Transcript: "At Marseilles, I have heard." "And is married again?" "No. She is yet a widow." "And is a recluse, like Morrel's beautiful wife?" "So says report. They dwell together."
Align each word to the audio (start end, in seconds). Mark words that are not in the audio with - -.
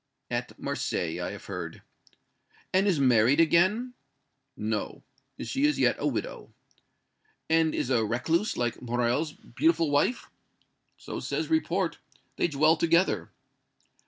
"At 0.31 0.57
Marseilles, 0.57 1.19
I 1.21 1.29
have 1.29 1.45
heard." 1.45 1.83
"And 2.73 2.87
is 2.87 2.99
married 2.99 3.39
again?" 3.39 3.93
"No. 4.57 5.03
She 5.39 5.65
is 5.65 5.77
yet 5.77 5.95
a 5.99 6.07
widow." 6.07 6.51
"And 7.51 7.75
is 7.75 7.91
a 7.91 8.03
recluse, 8.03 8.57
like 8.57 8.81
Morrel's 8.81 9.31
beautiful 9.33 9.91
wife?" 9.91 10.27
"So 10.97 11.19
says 11.19 11.49
report. 11.51 11.99
They 12.37 12.47
dwell 12.47 12.77
together." 12.77 13.29